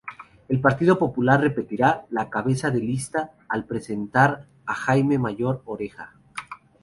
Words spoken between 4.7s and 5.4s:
Jaime